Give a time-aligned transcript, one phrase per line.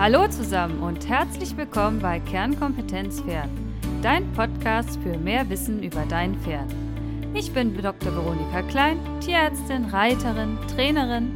[0.00, 3.50] Hallo zusammen und herzlich willkommen bei Kernkompetenz Pferd,
[4.00, 6.74] dein Podcast für mehr Wissen über dein Pferd.
[7.34, 8.16] Ich bin Dr.
[8.16, 11.30] Veronika Klein, Tierärztin, Reiterin, Trainerin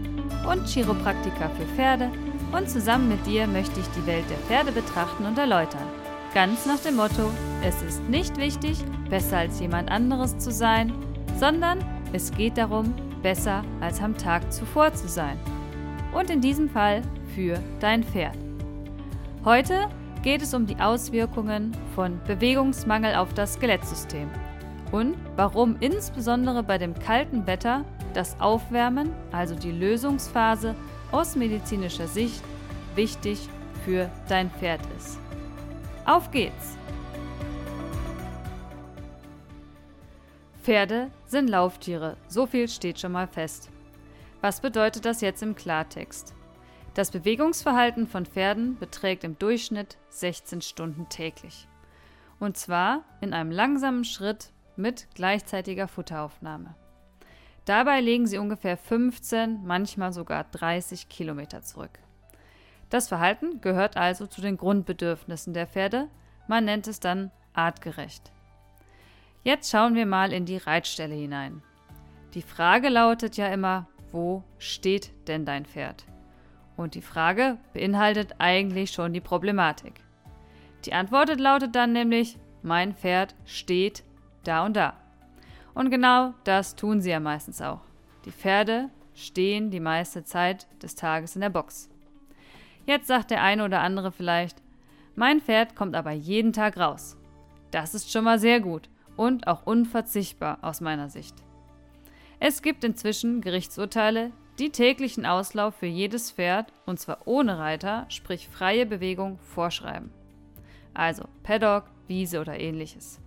[0.50, 2.10] und Chiropraktiker für Pferde
[2.52, 5.86] und zusammen mit dir möchte ich die Welt der Pferde betrachten und erläutern.
[6.32, 7.30] Ganz nach dem Motto,
[7.62, 8.78] es ist nicht wichtig,
[9.10, 10.90] besser als jemand anderes zu sein,
[11.38, 11.84] sondern
[12.14, 15.38] es geht darum, besser als am Tag zuvor zu sein.
[16.14, 17.02] Und in diesem Fall
[17.34, 18.38] für dein Pferd.
[19.44, 19.90] Heute
[20.22, 24.30] geht es um die Auswirkungen von Bewegungsmangel auf das Skelettsystem
[24.90, 27.84] und warum insbesondere bei dem kalten Wetter
[28.14, 30.74] das Aufwärmen, also die Lösungsphase
[31.12, 32.42] aus medizinischer Sicht,
[32.94, 33.50] wichtig
[33.84, 35.18] für dein Pferd ist.
[36.06, 36.78] Auf geht's!
[40.62, 43.68] Pferde sind Lauftiere, so viel steht schon mal fest.
[44.40, 46.34] Was bedeutet das jetzt im Klartext?
[46.94, 51.66] Das Bewegungsverhalten von Pferden beträgt im Durchschnitt 16 Stunden täglich.
[52.38, 56.76] Und zwar in einem langsamen Schritt mit gleichzeitiger Futteraufnahme.
[57.64, 61.98] Dabei legen sie ungefähr 15, manchmal sogar 30 Kilometer zurück.
[62.90, 66.08] Das Verhalten gehört also zu den Grundbedürfnissen der Pferde,
[66.46, 68.30] man nennt es dann artgerecht.
[69.42, 71.62] Jetzt schauen wir mal in die Reitstelle hinein.
[72.34, 76.04] Die Frage lautet ja immer, wo steht denn dein Pferd?
[76.76, 80.00] Und die Frage beinhaltet eigentlich schon die Problematik.
[80.84, 84.04] Die Antwort lautet dann nämlich, mein Pferd steht
[84.44, 84.94] da und da.
[85.74, 87.80] Und genau das tun sie ja meistens auch.
[88.24, 91.88] Die Pferde stehen die meiste Zeit des Tages in der Box.
[92.86, 94.62] Jetzt sagt der eine oder andere vielleicht,
[95.14, 97.16] mein Pferd kommt aber jeden Tag raus.
[97.70, 101.34] Das ist schon mal sehr gut und auch unverzichtbar aus meiner Sicht.
[102.40, 108.48] Es gibt inzwischen Gerichtsurteile, die täglichen Auslauf für jedes Pferd, und zwar ohne Reiter, sprich
[108.48, 110.10] freie Bewegung, vorschreiben.
[110.92, 113.20] Also Paddock, Wiese oder ähnliches.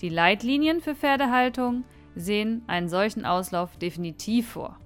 [0.00, 1.84] Die Leitlinien für Pferdehaltung
[2.16, 4.78] sehen einen solchen Auslauf definitiv vor.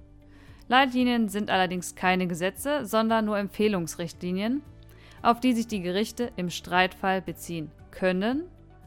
[0.67, 4.61] Leitlinien sind allerdings keine Gesetze, sondern nur Empfehlungsrichtlinien,
[5.23, 8.43] auf die sich die Gerichte im Streitfall beziehen können,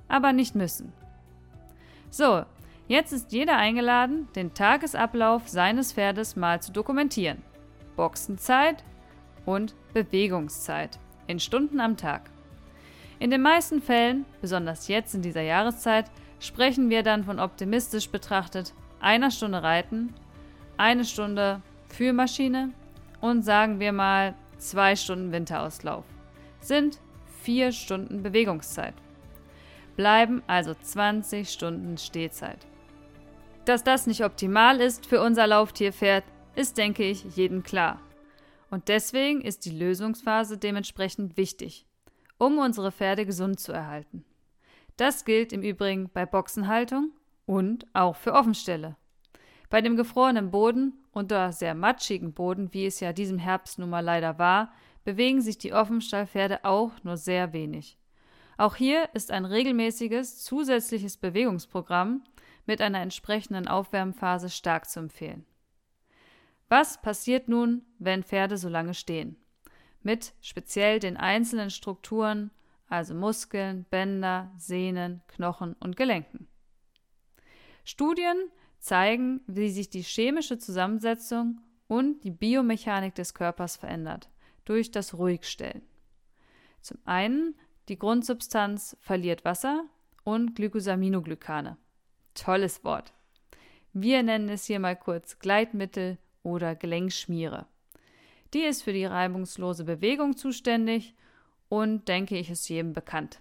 [0.07, 0.93] aber nicht müssen.
[2.11, 2.45] So,
[2.91, 7.41] Jetzt ist jeder eingeladen, den Tagesablauf seines Pferdes mal zu dokumentieren.
[7.95, 8.83] Boxenzeit
[9.47, 12.29] und Bewegungszeit in Stunden am Tag.
[13.21, 18.75] In den meisten Fällen, besonders jetzt in dieser Jahreszeit, sprechen wir dann von optimistisch betrachtet
[18.99, 20.13] einer Stunde Reiten,
[20.77, 22.73] eine Stunde Führmaschine
[23.21, 26.07] und sagen wir mal zwei Stunden Winterauslauf.
[26.59, 26.99] Sind
[27.45, 28.95] vier Stunden Bewegungszeit.
[29.95, 32.67] Bleiben also 20 Stunden Stehzeit.
[33.65, 38.01] Dass das nicht optimal ist für unser Lauftierpferd, ist, denke ich, jedem klar.
[38.71, 41.87] Und deswegen ist die Lösungsphase dementsprechend wichtig,
[42.39, 44.25] um unsere Pferde gesund zu erhalten.
[44.97, 47.11] Das gilt im Übrigen bei Boxenhaltung
[47.47, 48.97] und auch für Offenstelle.
[49.69, 54.05] Bei dem gefrorenen Boden unter sehr matschigen Boden, wie es ja diesem Herbst nun mal
[54.05, 54.73] leider war,
[55.05, 57.99] bewegen sich die Offenstallpferde auch nur sehr wenig.
[58.59, 62.23] Auch hier ist ein regelmäßiges zusätzliches Bewegungsprogramm
[62.71, 65.45] mit einer entsprechenden Aufwärmphase stark zu empfehlen.
[66.69, 69.35] Was passiert nun, wenn Pferde so lange stehen?
[70.05, 72.53] Mit speziell den einzelnen Strukturen,
[72.87, 76.47] also Muskeln, Bänder, Sehnen, Knochen und Gelenken.
[77.83, 78.37] Studien
[78.79, 84.31] zeigen, wie sich die chemische Zusammensetzung und die Biomechanik des Körpers verändert
[84.65, 85.83] durch das Ruhigstellen.
[86.83, 87.57] Zum einen
[87.89, 89.87] die Grundsubstanz verliert Wasser
[90.23, 91.77] und Glycosaminoglycane.
[92.41, 93.13] Tolles Wort.
[93.93, 97.67] Wir nennen es hier mal kurz Gleitmittel oder Gelenkschmiere.
[98.55, 101.15] Die ist für die reibungslose Bewegung zuständig
[101.69, 103.41] und denke ich ist jedem bekannt.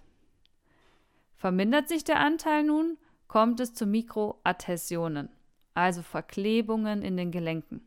[1.34, 5.30] Vermindert sich der Anteil nun, kommt es zu Mikroadhäsionen,
[5.72, 7.80] also Verklebungen in den Gelenken.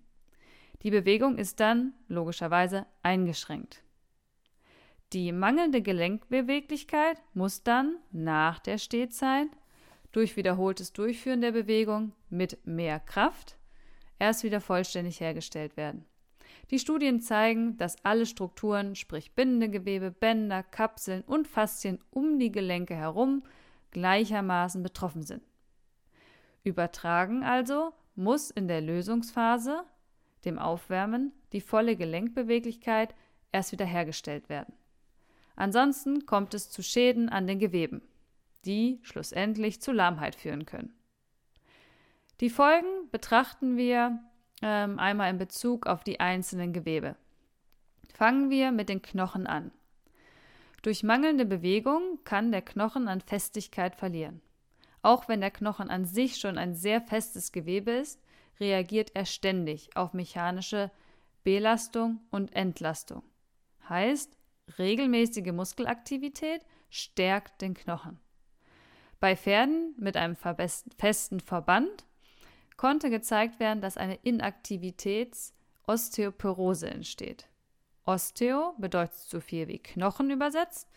[0.82, 3.84] Die Bewegung ist dann logischerweise eingeschränkt.
[5.14, 9.48] Die mangelnde Gelenkbeweglichkeit muss dann nach der Stehzeit
[10.14, 13.58] durch wiederholtes Durchführen der Bewegung mit mehr Kraft
[14.20, 16.06] erst wieder vollständig hergestellt werden.
[16.72, 22.96] Die Studien zeigen, dass alle Strukturen, sprich Bindegewebe, Bänder, Kapseln und Faszien um die Gelenke
[22.96, 23.44] herum
[23.92, 25.44] gleichermaßen betroffen sind.
[26.64, 29.84] Übertragen also muss in der Lösungsphase,
[30.46, 33.14] dem Aufwärmen, die volle Gelenkbeweglichkeit
[33.52, 34.74] erst wieder hergestellt werden.
[35.56, 38.02] Ansonsten kommt es zu Schäden an den Geweben
[38.66, 40.94] die schlussendlich zu Lahmheit führen können.
[42.40, 44.20] Die Folgen betrachten wir
[44.62, 47.16] ähm, einmal in Bezug auf die einzelnen Gewebe.
[48.14, 49.72] Fangen wir mit den Knochen an.
[50.82, 54.42] Durch mangelnde Bewegung kann der Knochen an Festigkeit verlieren.
[55.02, 58.22] Auch wenn der Knochen an sich schon ein sehr festes Gewebe ist,
[58.60, 60.92] reagiert er ständig auf mechanische
[61.44, 63.24] Belastung und Entlastung.
[63.90, 64.38] Heißt,
[64.78, 68.20] regelmäßige Muskelaktivität stärkt den Knochen.
[69.24, 72.04] Bei Pferden mit einem festen Verband
[72.76, 77.48] konnte gezeigt werden, dass eine Inaktivitäts-Osteoporose entsteht.
[78.04, 80.90] Osteo bedeutet so viel wie Knochen übersetzt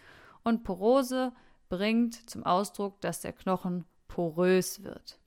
[0.43, 1.32] und Porose
[1.69, 5.20] bringt zum Ausdruck, dass der Knochen porös wird.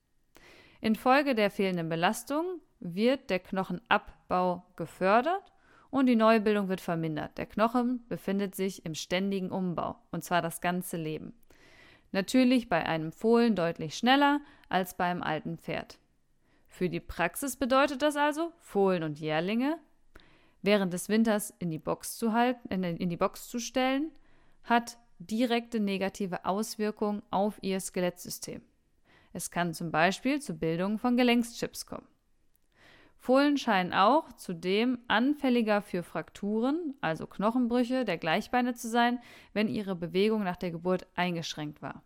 [0.82, 5.54] Infolge der fehlenden Belastung wird der Knochenabbau gefördert
[5.90, 7.38] und die Neubildung wird vermindert.
[7.38, 11.32] Der Knochen befindet sich im ständigen Umbau, und zwar das ganze Leben.
[12.12, 16.00] Natürlich bei einem Fohlen deutlich schneller als beim alten Pferd.
[16.68, 19.78] Für die Praxis bedeutet das also, Fohlen und Jährlinge
[20.62, 24.12] während des Winters in die Box zu halten, in die Box zu stellen,
[24.64, 28.62] hat direkte negative Auswirkungen auf ihr Skelettsystem.
[29.34, 32.08] Es kann zum Beispiel zur Bildung von Gelenkschips kommen.
[33.20, 39.20] Fohlen scheinen auch zudem anfälliger für Frakturen, also Knochenbrüche der Gleichbeine zu sein,
[39.54, 42.02] wenn ihre Bewegung nach der Geburt eingeschränkt war.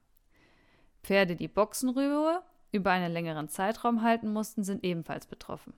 [1.03, 5.73] Pferde, die Boxenruhe über einen längeren Zeitraum halten mussten, sind ebenfalls betroffen.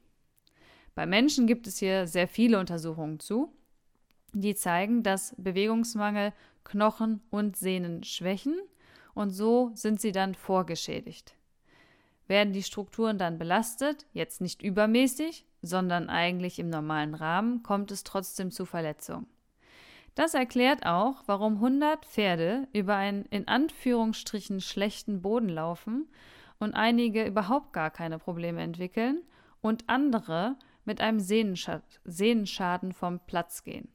[0.95, 3.51] Bei Menschen gibt es hier sehr viele Untersuchungen zu,
[4.31, 6.31] die zeigen, dass Bewegungsmangel
[6.63, 8.55] Knochen und Sehnen schwächen
[9.13, 11.35] und so sind sie dann vorgeschädigt.
[12.27, 18.03] Werden die Strukturen dann belastet, jetzt nicht übermäßig, sondern eigentlich im normalen Rahmen, kommt es
[18.03, 19.27] trotzdem zu Verletzungen.
[20.15, 26.07] Das erklärt auch, warum 100 Pferde über einen in Anführungsstrichen schlechten Boden laufen
[26.57, 29.21] und einige überhaupt gar keine Probleme entwickeln
[29.61, 30.55] und andere
[30.85, 33.89] mit einem Sehnenschaden vom Platz gehen.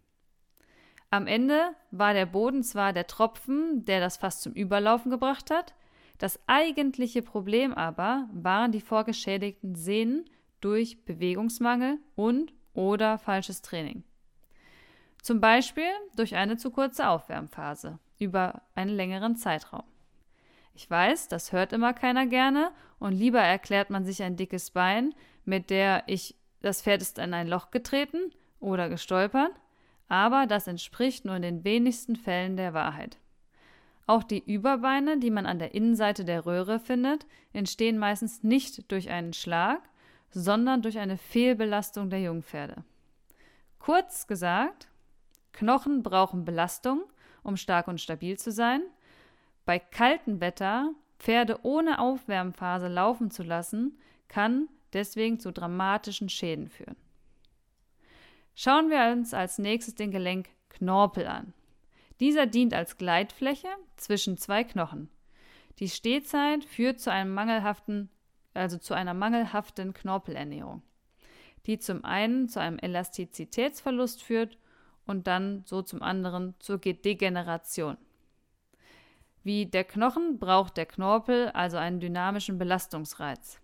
[1.08, 5.74] Am Ende war der Boden zwar der Tropfen, der das Fass zum Überlaufen gebracht hat,
[6.20, 10.26] das eigentliche Problem aber waren die vorgeschädigten Sehnen
[10.60, 14.04] durch Bewegungsmangel und oder falsches Training.
[15.22, 19.84] Zum Beispiel durch eine zu kurze Aufwärmphase über einen längeren Zeitraum.
[20.74, 25.14] Ich weiß, das hört immer keiner gerne und lieber erklärt man sich ein dickes Bein,
[25.46, 28.30] mit der ich das Pferd ist in ein Loch getreten
[28.60, 29.52] oder gestolpert,
[30.08, 33.16] aber das entspricht nur in den wenigsten Fällen der Wahrheit.
[34.06, 39.10] Auch die Überbeine, die man an der Innenseite der Röhre findet, entstehen meistens nicht durch
[39.10, 39.80] einen Schlag,
[40.30, 42.84] sondern durch eine Fehlbelastung der Jungpferde.
[43.78, 44.88] Kurz gesagt,
[45.52, 47.02] Knochen brauchen Belastung,
[47.42, 48.82] um stark und stabil zu sein.
[49.64, 53.98] Bei kaltem Wetter Pferde ohne Aufwärmphase laufen zu lassen,
[54.28, 56.96] kann deswegen zu dramatischen Schäden führen.
[58.54, 61.52] Schauen wir uns als nächstes den Gelenkknorpel an.
[62.20, 65.08] Dieser dient als Gleitfläche zwischen zwei Knochen.
[65.78, 68.10] Die Stehzeit führt zu einem mangelhaften,
[68.52, 70.82] also zu einer mangelhaften Knorpelernährung,
[71.66, 74.58] die zum einen zu einem Elastizitätsverlust führt
[75.06, 77.96] und dann so zum anderen zur Degeneration.
[79.42, 83.58] Wie der Knochen braucht der Knorpel also einen dynamischen Belastungsreiz.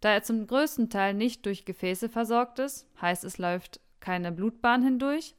[0.00, 4.82] Da er zum größten Teil nicht durch Gefäße versorgt ist, heißt es läuft keine Blutbahn
[4.82, 5.36] hindurch,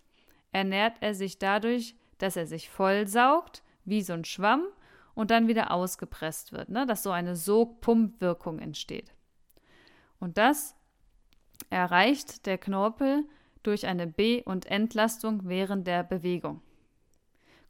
[0.53, 4.65] ernährt er sich dadurch, dass er sich vollsaugt, wie so ein Schwamm,
[5.13, 6.85] und dann wieder ausgepresst wird, ne?
[6.85, 9.13] dass so eine Sog-Pump-Wirkung entsteht.
[10.19, 10.75] Und das
[11.69, 13.25] erreicht der Knorpel
[13.63, 16.61] durch eine B- und Entlastung während der Bewegung.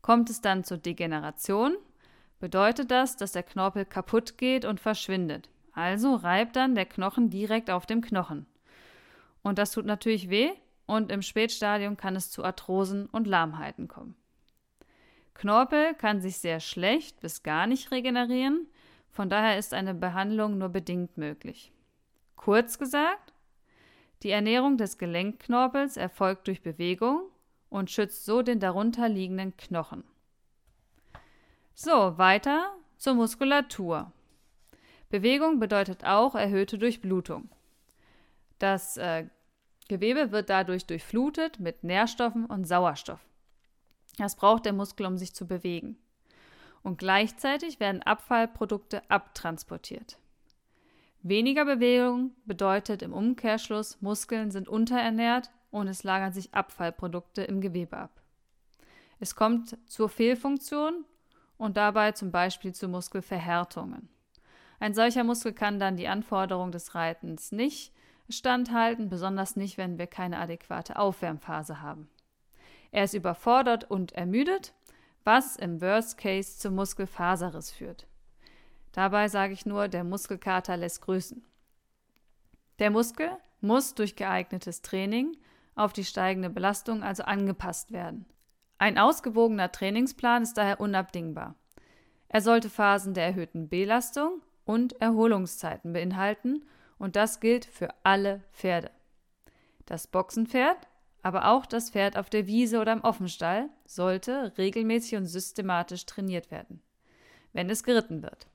[0.01, 1.75] Kommt es dann zur Degeneration,
[2.39, 5.49] bedeutet das, dass der Knorpel kaputt geht und verschwindet.
[5.73, 8.45] Also reibt dann der Knochen direkt auf dem Knochen.
[9.43, 10.51] Und das tut natürlich weh
[10.85, 14.15] und im Spätstadium kann es zu Arthrosen und Lahmheiten kommen.
[15.33, 18.67] Knorpel kann sich sehr schlecht bis gar nicht regenerieren,
[19.09, 21.71] von daher ist eine Behandlung nur bedingt möglich.
[22.35, 23.33] Kurz gesagt,
[24.23, 27.23] die Ernährung des Gelenkknorpels erfolgt durch Bewegung
[27.69, 30.03] und schützt so den darunter liegenden Knochen.
[31.73, 34.11] So, weiter zur Muskulatur.
[35.09, 37.49] Bewegung bedeutet auch erhöhte Durchblutung.
[38.59, 39.25] Das äh,
[39.87, 43.19] Gewebe wird dadurch durchflutet mit Nährstoffen und Sauerstoff.
[44.17, 45.97] Das braucht der Muskel, um sich zu bewegen.
[46.83, 50.17] Und gleichzeitig werden Abfallprodukte abtransportiert.
[51.23, 57.97] Weniger Bewegung bedeutet im Umkehrschluss, Muskeln sind unterernährt und es lagern sich Abfallprodukte im Gewebe
[57.97, 58.21] ab.
[59.19, 61.05] Es kommt zur Fehlfunktion
[61.57, 64.09] und dabei zum Beispiel zu Muskelverhärtungen.
[64.79, 67.93] Ein solcher Muskel kann dann die Anforderung des Reitens nicht
[68.27, 72.09] standhalten, besonders nicht, wenn wir keine adäquate Aufwärmphase haben.
[72.91, 74.73] Er ist überfordert und ermüdet,
[75.23, 78.07] was im Worst Case zum Muskelfaserriss führt.
[78.91, 81.43] Dabei sage ich nur, der Muskelkater lässt grüßen.
[82.79, 83.29] Der Muskel
[83.61, 85.37] muss durch geeignetes Training
[85.75, 88.25] auf die steigende Belastung also angepasst werden.
[88.77, 91.55] Ein ausgewogener Trainingsplan ist daher unabdingbar.
[92.27, 96.65] Er sollte Phasen der erhöhten Belastung und Erholungszeiten beinhalten
[96.97, 98.91] und das gilt für alle Pferde.
[99.85, 100.87] Das Boxenpferd,
[101.21, 106.51] aber auch das Pferd auf der Wiese oder im Offenstall sollte regelmäßig und systematisch trainiert
[106.51, 106.81] werden,
[107.53, 108.47] wenn es geritten wird.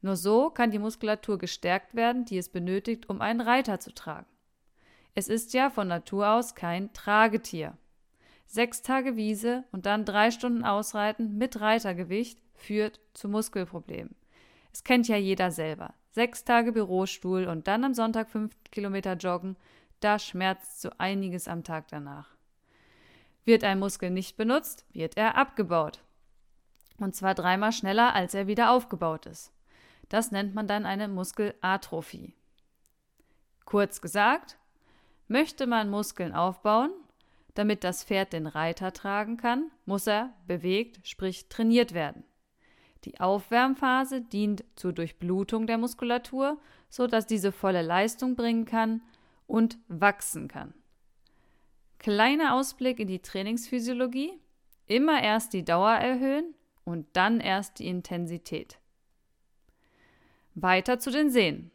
[0.00, 4.26] Nur so kann die Muskulatur gestärkt werden, die es benötigt, um einen Reiter zu tragen.
[5.14, 7.76] Es ist ja von Natur aus kein Tragetier.
[8.46, 14.14] Sechs Tage Wiese und dann drei Stunden Ausreiten mit Reitergewicht führt zu Muskelproblemen.
[14.72, 15.94] Es kennt ja jeder selber.
[16.12, 19.56] Sechs Tage Bürostuhl und dann am Sonntag fünf Kilometer joggen,
[20.00, 22.34] da schmerzt so einiges am Tag danach.
[23.44, 26.02] Wird ein Muskel nicht benutzt, wird er abgebaut.
[26.98, 29.52] Und zwar dreimal schneller, als er wieder aufgebaut ist.
[30.08, 32.34] Das nennt man dann eine Muskelatrophie.
[33.64, 34.58] Kurz gesagt,
[35.28, 36.90] möchte man Muskeln aufbauen,
[37.54, 42.24] damit das Pferd den Reiter tragen kann, muss er bewegt, sprich trainiert werden.
[43.04, 49.02] Die Aufwärmphase dient zur Durchblutung der Muskulatur, so dass diese volle Leistung bringen kann
[49.48, 50.72] und wachsen kann.
[51.98, 54.38] Kleiner Ausblick in die Trainingsphysiologie.
[54.86, 58.78] Immer erst die Dauer erhöhen und dann erst die Intensität.
[60.54, 61.70] Weiter zu den Sehnen.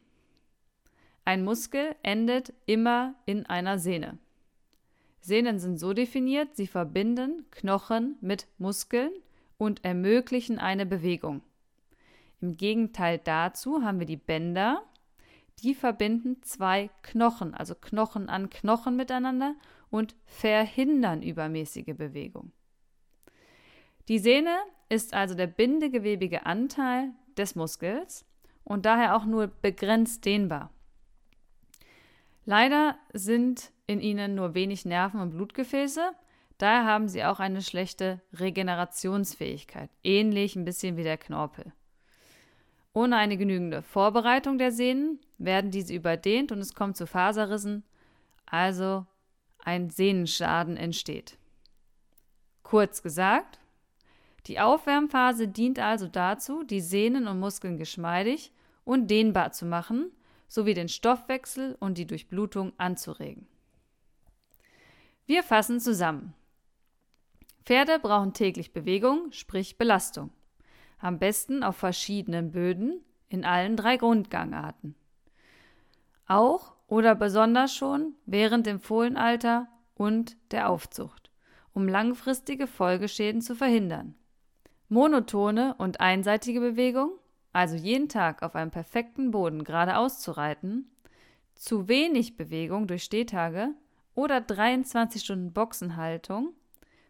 [1.25, 4.17] Ein Muskel endet immer in einer Sehne.
[5.21, 9.11] Sehnen sind so definiert, sie verbinden Knochen mit Muskeln
[9.57, 11.41] und ermöglichen eine Bewegung.
[12.41, 14.83] Im Gegenteil dazu haben wir die Bänder,
[15.59, 19.55] die verbinden zwei Knochen, also Knochen an Knochen miteinander
[19.89, 22.51] und verhindern übermäßige Bewegung.
[24.07, 24.57] Die Sehne
[24.89, 28.25] ist also der bindegewebige Anteil des Muskels
[28.63, 30.71] und daher auch nur begrenzt dehnbar.
[32.45, 36.11] Leider sind in ihnen nur wenig Nerven und Blutgefäße,
[36.57, 41.71] daher haben sie auch eine schlechte Regenerationsfähigkeit, ähnlich ein bisschen wie der Knorpel.
[42.93, 47.83] Ohne eine genügende Vorbereitung der Sehnen werden diese überdehnt und es kommt zu Faserrissen,
[48.45, 49.05] also
[49.57, 51.37] ein Sehnenschaden entsteht.
[52.61, 53.59] Kurz gesagt,
[54.45, 58.51] die Aufwärmphase dient also dazu, die Sehnen und Muskeln geschmeidig
[58.83, 60.11] und dehnbar zu machen,
[60.47, 63.47] sowie den Stoffwechsel und die Durchblutung anzuregen.
[65.25, 66.33] Wir fassen zusammen.
[67.63, 70.31] Pferde brauchen täglich Bewegung, sprich Belastung.
[71.03, 74.95] Am besten auf verschiedenen Böden in allen drei Grundgangarten.
[76.27, 81.29] Auch oder besonders schon während dem Fohlenalter und der Aufzucht,
[81.73, 84.15] um langfristige Folgeschäden zu verhindern.
[84.87, 87.11] Monotone und einseitige Bewegung,
[87.51, 90.89] also jeden Tag auf einem perfekten Boden geradeaus zu reiten,
[91.53, 93.71] zu wenig Bewegung durch Stehtage
[94.15, 96.53] oder 23 Stunden Boxenhaltung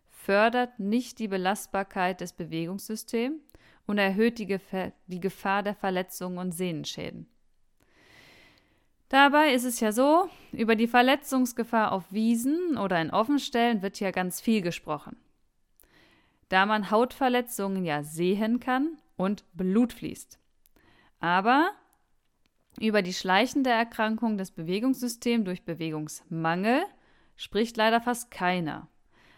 [0.09, 3.52] fördert nicht die Belastbarkeit des Bewegungssystems
[3.85, 7.27] und erhöht die, Gefahr, die Gefahr der Verletzungen und Sehnenschäden.
[9.09, 14.11] Dabei ist es ja so, über die Verletzungsgefahr auf Wiesen oder in Offenstellen wird ja
[14.11, 15.17] ganz viel gesprochen
[16.53, 20.37] da man Hautverletzungen ja sehen kann und Blut fließt.
[21.19, 21.71] Aber
[22.79, 26.83] über die schleichende Erkrankung des Bewegungssystems durch Bewegungsmangel
[27.35, 28.87] spricht leider fast keiner.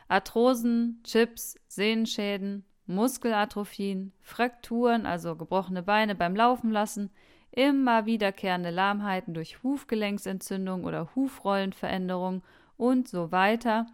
[0.09, 7.09] Arthrosen, Chips, Sehnenschäden, Muskelatrophien, Frakturen, also gebrochene Beine beim Laufen lassen,
[7.51, 12.43] immer wiederkehrende Lahmheiten durch Hufgelenksentzündung oder Hufrollenveränderung
[12.77, 13.87] und so weiter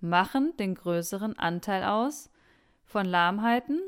[0.00, 2.30] machen den größeren Anteil aus
[2.84, 3.80] von Lahmheiten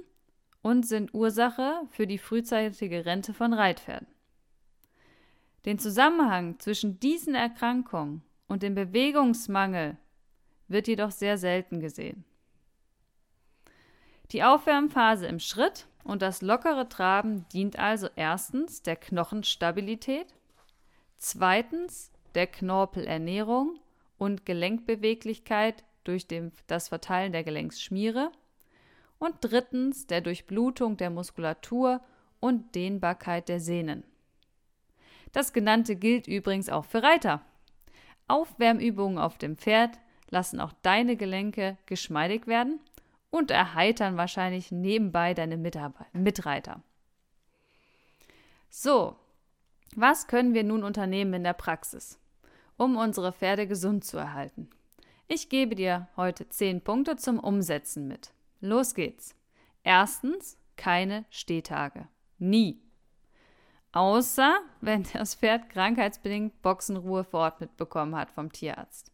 [0.63, 4.07] und sind Ursache für die frühzeitige Rente von Reitpferden.
[5.65, 9.97] Den Zusammenhang zwischen diesen Erkrankungen und dem Bewegungsmangel
[10.69, 12.25] wird jedoch sehr selten gesehen.
[14.33, 20.27] Die Aufwärmphase im Schritt und das lockere Traben dient also erstens der Knochenstabilität,
[21.19, 23.79] zweitens der Knorpelernährung
[24.17, 26.27] und Gelenkbeweglichkeit durch
[26.67, 28.33] das Verteilen der Gelenksschmiere
[29.19, 32.01] und drittens der Durchblutung der Muskulatur
[32.41, 34.03] und Dehnbarkeit der Sehnen.
[35.33, 37.43] Das genannte gilt übrigens auch für Reiter.
[38.29, 39.99] Aufwärmübungen auf dem Pferd
[40.31, 42.81] lassen auch deine Gelenke geschmeidig werden
[43.33, 46.83] und erheitern wahrscheinlich nebenbei deine Mitreiter.
[48.69, 49.17] So,
[49.97, 52.21] was können wir nun unternehmen in der Praxis,
[52.77, 54.69] um unsere Pferde gesund zu erhalten?
[55.29, 58.33] Ich gebe dir heute 10 Punkte zum Umsetzen mit.
[58.61, 59.35] Los geht's.
[59.83, 62.09] Erstens, keine Stehtage.
[62.39, 62.83] Nie.
[63.93, 69.11] Außer, wenn das Pferd krankheitsbedingt Boxenruhe vor Ort mitbekommen hat vom Tierarzt.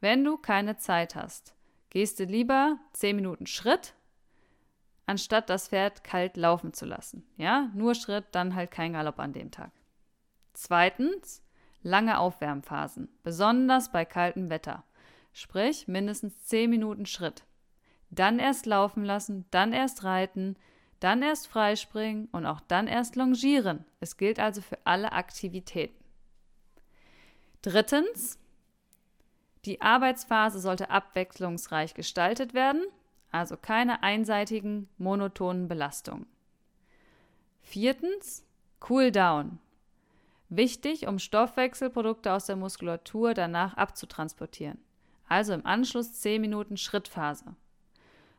[0.00, 1.55] Wenn du keine Zeit hast,
[1.96, 3.94] gehst du lieber 10 Minuten Schritt,
[5.06, 7.26] anstatt das Pferd kalt laufen zu lassen.
[7.38, 9.72] Ja, nur Schritt, dann halt kein Galopp an dem Tag.
[10.52, 11.42] Zweitens,
[11.82, 14.84] lange Aufwärmphasen, besonders bei kaltem Wetter.
[15.32, 17.46] Sprich, mindestens 10 Minuten Schritt.
[18.10, 20.58] Dann erst laufen lassen, dann erst reiten,
[21.00, 23.86] dann erst freispringen und auch dann erst longieren.
[24.00, 26.04] Es gilt also für alle Aktivitäten.
[27.62, 28.38] Drittens,
[29.66, 32.86] die Arbeitsphase sollte abwechslungsreich gestaltet werden,
[33.32, 36.26] also keine einseitigen, monotonen Belastungen.
[37.62, 38.46] Viertens,
[38.88, 39.58] Cool Down.
[40.48, 44.78] Wichtig, um Stoffwechselprodukte aus der Muskulatur danach abzutransportieren.
[45.28, 47.56] Also im Anschluss 10 Minuten Schrittphase.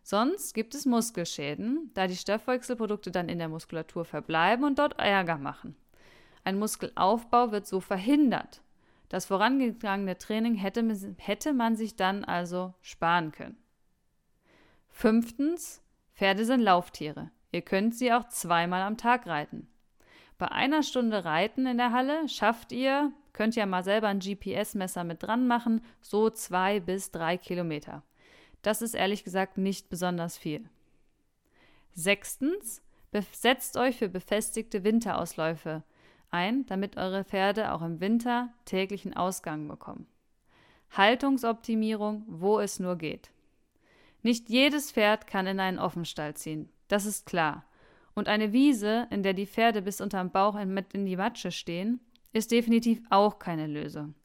[0.04, 5.38] Sonst gibt es Muskelschäden, da die Stoffwechselprodukte dann in der Muskulatur verbleiben und dort Ärger
[5.38, 5.76] machen.
[6.46, 8.62] Ein Muskelaufbau wird so verhindert.
[9.10, 13.58] Das vorangegangene Training hätte, hätte man sich dann also sparen können.
[14.90, 15.82] Fünftens,
[16.14, 17.32] Pferde sind Lauftiere.
[17.52, 19.68] Ihr könnt sie auch zweimal am Tag reiten.
[20.38, 25.04] Bei einer Stunde Reiten in der Halle schafft ihr, könnt ihr mal selber ein GPS-Messer
[25.04, 28.04] mit dran machen, so zwei bis drei Kilometer.
[28.62, 30.70] Das ist ehrlich gesagt nicht besonders viel.
[31.94, 32.82] Sechstens,
[33.32, 35.84] setzt euch für befestigte Winterausläufe
[36.32, 40.08] ein, damit eure Pferde auch im Winter täglichen Ausgang bekommen.
[40.92, 43.32] Haltungsoptimierung, wo es nur geht.
[44.24, 47.66] Nicht jedes Pferd kann in einen Offenstall ziehen, das ist klar.
[48.16, 52.00] Und eine Wiese, in der die Pferde bis unterm Bauch mit in die Matsche stehen,
[52.34, 54.16] ist definitiv auch keine Lösung.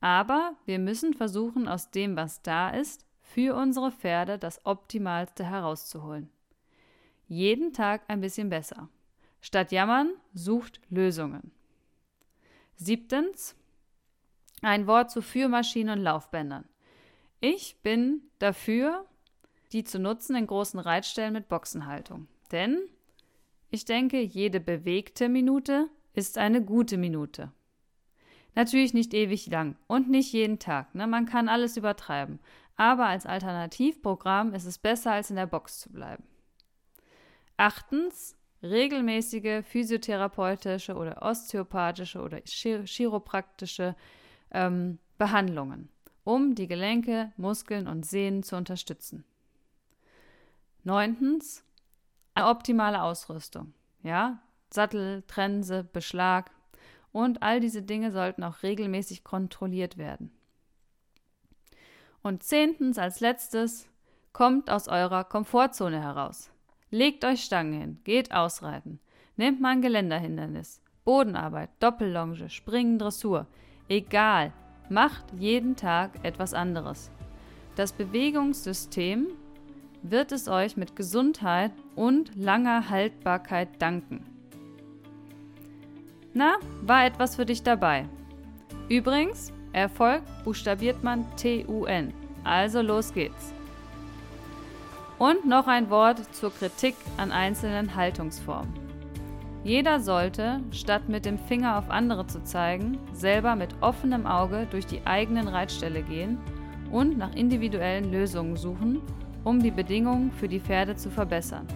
[0.00, 6.30] Aber wir müssen versuchen, aus dem, was da ist, für unsere Pferde das Optimalste herauszuholen.
[7.28, 8.88] Jeden Tag ein bisschen besser.
[9.40, 11.52] Statt jammern, sucht Lösungen.
[12.76, 13.54] Siebtens,
[14.62, 16.64] ein Wort zu Führmaschinen und Laufbändern.
[17.40, 19.06] Ich bin dafür,
[19.72, 22.28] die zu nutzen in großen Reitstellen mit Boxenhaltung.
[22.52, 22.78] Denn
[23.70, 27.52] ich denke, jede bewegte Minute ist eine gute Minute.
[28.54, 30.94] Natürlich nicht ewig lang und nicht jeden Tag.
[30.94, 31.06] Ne?
[31.06, 32.38] Man kann alles übertreiben.
[32.76, 36.24] Aber als Alternativprogramm ist es besser, als in der Box zu bleiben.
[37.56, 38.35] Achtens,
[38.70, 43.96] regelmäßige physiotherapeutische oder osteopathische oder chiropraktische
[44.50, 45.88] ähm, Behandlungen,
[46.24, 49.24] um die Gelenke, Muskeln und Sehnen zu unterstützen.
[50.84, 51.64] Neuntens,
[52.34, 53.72] eine optimale Ausrüstung.
[54.02, 56.50] Ja, Sattel, Trense, Beschlag
[57.12, 60.30] und all diese Dinge sollten auch regelmäßig kontrolliert werden.
[62.22, 63.88] Und zehntens als letztes,
[64.32, 66.50] kommt aus eurer Komfortzone heraus.
[66.96, 69.00] Legt euch Stangen hin, geht ausreiten,
[69.36, 73.46] nehmt mal ein Geländerhindernis, Bodenarbeit, Doppellonge, Springen, Dressur.
[73.86, 74.54] Egal,
[74.88, 77.10] macht jeden Tag etwas anderes.
[77.74, 79.26] Das Bewegungssystem
[80.00, 84.24] wird es euch mit Gesundheit und langer Haltbarkeit danken.
[86.32, 88.08] Na, war etwas für dich dabei?
[88.88, 92.14] Übrigens, Erfolg buchstabiert man T-U-N.
[92.42, 93.55] Also los geht's.
[95.18, 98.72] Und noch ein Wort zur Kritik an einzelnen Haltungsformen.
[99.64, 104.86] Jeder sollte, statt mit dem Finger auf andere zu zeigen, selber mit offenem Auge durch
[104.86, 106.38] die eigenen Reitställe gehen
[106.92, 109.00] und nach individuellen Lösungen suchen,
[109.42, 111.66] um die Bedingungen für die Pferde zu verbessern.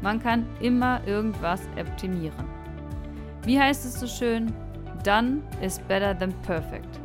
[0.00, 2.46] Man kann immer irgendwas optimieren.
[3.44, 4.52] Wie heißt es so schön?
[5.04, 6.98] Done is better than perfect.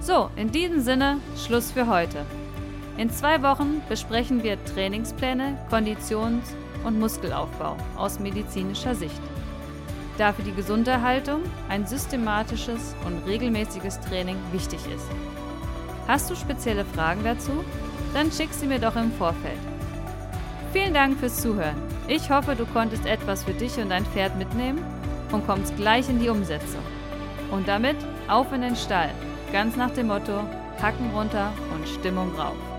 [0.00, 2.24] So, in diesem Sinne, Schluss für heute.
[2.96, 6.54] In zwei Wochen besprechen wir Trainingspläne, Konditions-
[6.84, 9.20] und Muskelaufbau aus medizinischer Sicht.
[10.16, 15.08] Da für die Gesunderhaltung ein systematisches und regelmäßiges Training wichtig ist.
[16.06, 17.64] Hast du spezielle Fragen dazu?
[18.12, 19.58] Dann schick sie mir doch im Vorfeld.
[20.72, 21.82] Vielen Dank fürs Zuhören.
[22.06, 24.84] Ich hoffe, du konntest etwas für dich und dein Pferd mitnehmen
[25.32, 26.82] und kommst gleich in die Umsetzung.
[27.50, 27.96] Und damit
[28.28, 29.10] auf in den Stall.
[29.52, 30.44] Ganz nach dem Motto,
[30.80, 32.73] Hacken runter und Stimmung rauf.